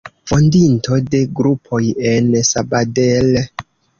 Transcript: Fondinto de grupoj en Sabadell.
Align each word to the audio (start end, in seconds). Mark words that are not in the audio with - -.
Fondinto 0.29 0.97
de 1.15 1.19
grupoj 1.41 1.83
en 2.13 2.33
Sabadell. 2.49 3.33